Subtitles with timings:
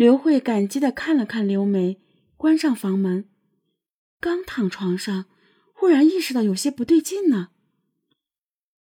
[0.00, 2.00] 刘慧感激的看了看刘梅，
[2.38, 3.28] 关上房门，
[4.18, 5.26] 刚躺床上，
[5.74, 7.50] 忽然意识到有些不对劲呢。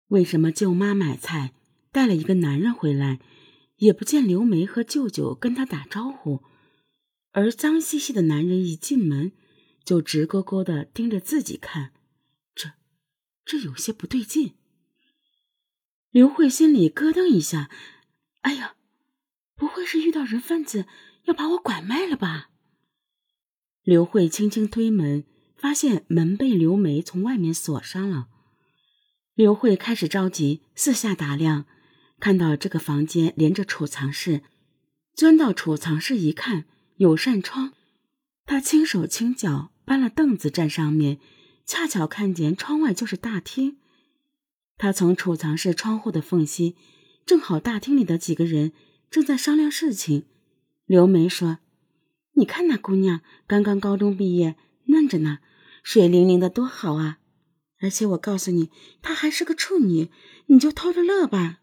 [0.09, 1.55] 为什么舅妈买菜
[1.91, 3.19] 带了一个男人回来，
[3.77, 6.43] 也不见刘梅和舅舅跟他打招呼，
[7.31, 9.31] 而脏兮兮的男人一进门
[9.84, 11.94] 就直勾勾的盯着自己看，
[12.54, 12.74] 这，
[13.44, 14.54] 这有些不对劲。
[16.12, 17.72] 刘慧心里咯噔一下，
[18.41, 18.76] 哎呀，
[19.58, 20.85] 不会是遇到人贩子？
[21.26, 22.52] 要把我拐卖了吧？
[23.83, 25.25] 刘慧轻轻推门，
[25.57, 28.27] 发现门被刘梅从外面锁上了。
[29.33, 31.66] 刘慧开始着急，四下打量，
[32.20, 34.43] 看到这个房间连着储藏室，
[35.13, 36.66] 钻到储藏室一看，
[36.97, 37.73] 有扇窗，
[38.45, 41.19] 她轻手轻脚搬了凳子站上面，
[41.66, 43.77] 恰巧看见窗外就是大厅。
[44.77, 46.75] 她从储藏室窗户的缝隙，
[47.25, 48.71] 正好大厅里的几个人
[49.09, 50.25] 正在商量事情。
[50.85, 51.59] 刘梅说
[52.34, 54.55] ：“你看那姑娘刚刚高中毕业，
[54.86, 55.39] 嫩着呢，
[55.83, 57.19] 水灵灵的，多好啊！
[57.80, 58.69] 而且我告诉你，
[59.02, 60.09] 她还是个处女，
[60.47, 61.59] 你就偷着乐吧。”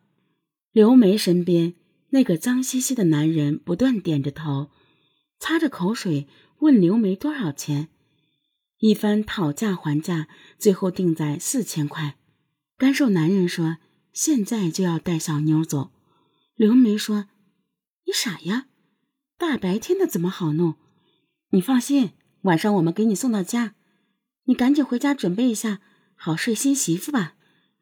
[0.72, 1.74] 刘梅身边
[2.10, 4.70] 那个脏兮兮的男人不断点着头，
[5.38, 6.26] 擦着口水
[6.58, 7.88] 问刘梅多少钱。
[8.78, 10.28] 一番讨价还价，
[10.58, 12.16] 最后定在四千块。
[12.76, 13.78] 干瘦男人说
[14.12, 15.90] ：“现在就要带小妞走。”
[16.56, 17.28] 刘梅说
[18.14, 18.68] ：“傻呀？”
[19.36, 20.76] 大白天的怎么好弄？
[21.50, 22.12] 你放心，
[22.42, 23.74] 晚上我们给你送到家。
[24.44, 25.80] 你赶紧回家准备一下，
[26.14, 27.34] 好睡新媳妇吧。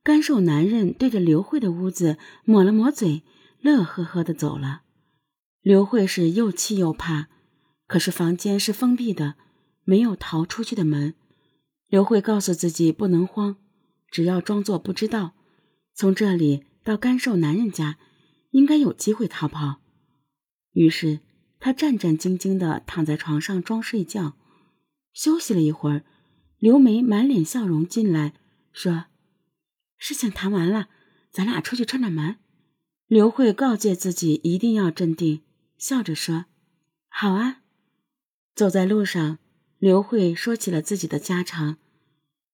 [0.03, 3.23] 干瘦男人对着刘慧的屋子抹了抹嘴，
[3.61, 4.83] 乐呵呵的走了。
[5.61, 7.29] 刘慧是又气又怕，
[7.87, 9.35] 可是房间是封闭的，
[9.85, 11.15] 没有逃出去的门。
[11.89, 13.59] 刘慧告诉自己不能慌，
[14.11, 15.35] 只要装作不知道，
[15.95, 17.99] 从这里到干瘦男人家，
[18.53, 19.82] 应该有机会逃跑。
[20.73, 21.21] 于是。
[21.65, 24.37] 他战战兢兢地躺在床上装睡觉，
[25.13, 26.05] 休息了一会儿，
[26.59, 28.35] 刘梅满脸笑容进来，
[28.73, 29.05] 说
[29.97, 30.89] ：“事情谈完了，
[31.31, 32.39] 咱俩出去串串门。”
[33.07, 35.43] 刘慧告诫自己一定要镇定，
[35.79, 36.47] 笑着说
[37.09, 37.63] ：“好啊。”
[38.57, 39.39] 走在路上，
[39.79, 41.77] 刘慧说起了自己的家常，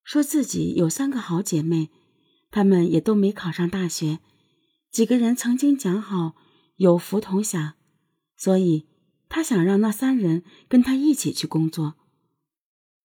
[0.05, 1.89] 说自己有三个好姐妹，
[2.51, 4.19] 她们也都没考上大学，
[4.91, 6.37] 几个人曾经讲好
[6.77, 7.73] 有福同享，
[8.39, 8.87] 所以。
[9.31, 11.97] 他想让那三人跟他一起去工作。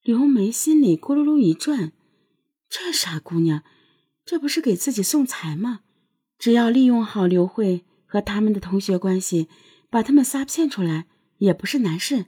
[0.04, 1.92] 刘梅心里咕噜噜一转，
[2.70, 3.62] 这傻姑娘，
[4.24, 5.82] 这不是给自己送财吗？
[6.40, 9.50] 只要利用好刘慧和他们的同学关系，
[9.90, 11.08] 把他们仨骗出来，
[11.40, 12.28] 也不是难事。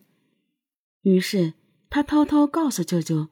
[1.03, 1.53] 于是
[1.89, 3.29] 他偷偷告诉舅舅，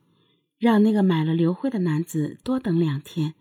[0.57, 3.33] 让那个买了刘慧的男子多等两天。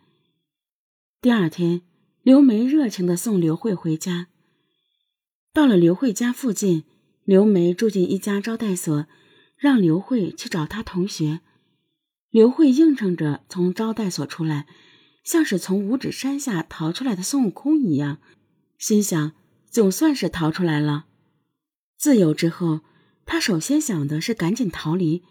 [1.20, 1.82] 第二天，
[2.22, 4.26] 刘梅热情地送刘慧回家。
[5.52, 6.84] 到了刘慧家附近。
[7.24, 9.06] 刘梅住进一家招待所，
[9.56, 11.40] 让刘慧去找她同学。
[12.30, 14.66] 刘慧应承着从招待所出来，
[15.22, 18.18] 像是从五指山下逃出来的孙悟空一样，
[18.76, 19.34] 心想
[19.70, 21.06] 总算是逃出来了。
[21.96, 22.80] 自由之后，
[23.24, 25.22] 他首先想的是赶紧逃离，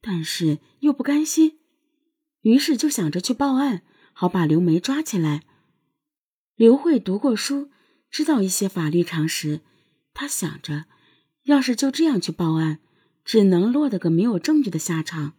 [0.00, 1.60] 但是又不甘心，
[2.40, 3.82] 于是就想着去报案，
[4.12, 5.44] 好把刘梅抓起来。
[6.56, 7.70] 刘慧读过书，
[8.16, 9.60] 知道一些法律常识，
[10.14, 10.86] 他想着。
[11.42, 12.78] 要是就这样去报案，
[13.26, 15.34] 只能落得个没有证据的下场。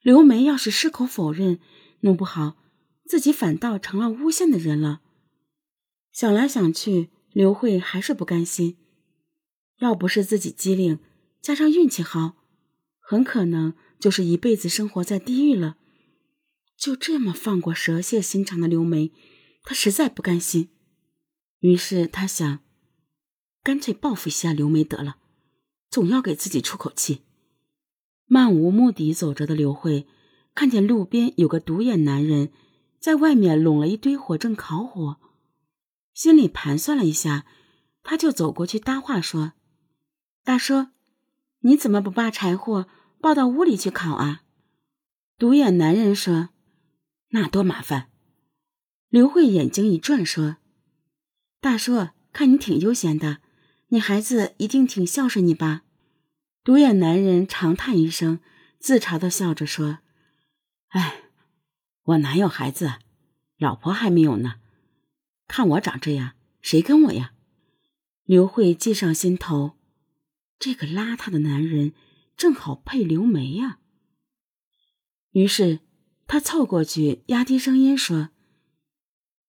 [0.00, 1.60] 刘梅要是矢口否认，
[2.00, 2.56] 弄不好
[3.04, 5.02] 自己反倒成了诬陷的人了。
[6.10, 8.78] 想来想去，刘慧还是不甘心。
[9.80, 10.98] 要不是自己机灵，
[11.42, 12.36] 加上运气好，
[12.98, 15.76] 很可能就是一辈子生活在地狱了。
[16.78, 19.12] 就这么放过蛇蝎心肠的刘梅，
[19.64, 20.70] 她实在不甘心。
[21.60, 22.60] 于是她想，
[23.62, 25.16] 干脆报复一下刘梅得了。
[25.88, 27.22] 总要给自己出口气。
[28.26, 30.06] 漫无目的走着的刘慧，
[30.54, 32.50] 看见路边有个独眼男人
[32.98, 35.18] 在外面拢了一堆火，正烤火，
[36.12, 37.46] 心里盘算了一下，
[38.02, 39.52] 他就走过去搭话说
[40.44, 40.88] ：“大叔，
[41.60, 42.88] 你怎么不把柴火
[43.20, 44.42] 抱到屋里去烤啊？”
[45.38, 46.50] 独眼男人说
[47.30, 48.10] ：“那多麻烦。”
[49.08, 50.56] 刘慧眼睛一转说
[51.66, 53.38] ：“大叔，看你挺悠闲的。”
[53.90, 55.82] 你孩子一定挺孝顺你吧？
[56.62, 58.38] 独眼男人长叹一声，
[58.78, 59.98] 自嘲的笑着说
[60.90, 61.24] ：“哎，
[62.04, 63.00] 我哪有孩子？
[63.58, 64.60] 老婆还没有呢。
[65.48, 67.32] 看我长这样，谁跟我呀？”
[68.22, 69.76] 刘慧计上心头，
[70.60, 71.94] 这个邋遢的男人
[72.36, 73.80] 正好配刘梅呀。
[75.32, 75.80] 于是
[76.28, 78.30] 他凑过去，压低声音说：“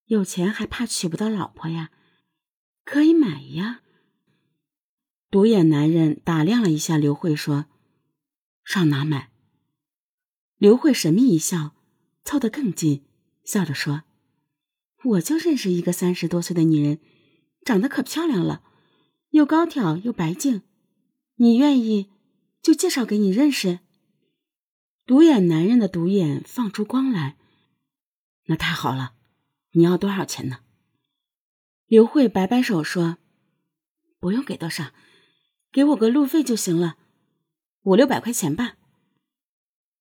[0.06, 1.92] 有钱还怕娶不到老婆呀？
[2.88, 3.82] 可以买呀。”
[5.30, 7.66] 独眼男人打量了一下刘慧，说
[8.64, 9.30] ：“上哪买？”
[10.58, 11.76] 刘慧神秘一笑，
[12.24, 13.04] 凑得更近，
[13.44, 14.04] 笑着说
[15.04, 17.00] ：“我就认识一个三十多岁的女人，
[17.66, 18.64] 长得可漂亮了，
[19.32, 20.62] 又高挑又白净，
[21.36, 22.10] 你愿意，
[22.62, 23.80] 就介绍给你认识。”
[25.06, 27.38] 独眼男人的独眼放出光来，
[28.46, 29.14] 那太好了，
[29.72, 30.60] 你要多少钱呢？
[31.88, 33.18] 刘慧摆摆手说
[34.20, 34.94] ：“不用给多少。”
[35.70, 36.98] 给我个路费就行了，
[37.84, 38.78] 五六百块钱吧。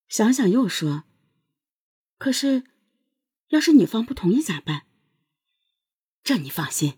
[0.07, 1.03] 想想又说
[2.17, 2.63] ：“可是，
[3.49, 4.83] 要是女方不同意咋办？”
[6.23, 6.97] 这你放心，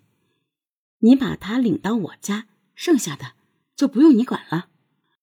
[1.00, 3.34] 你把她领到我家，剩下的
[3.76, 4.70] 就不用你管了。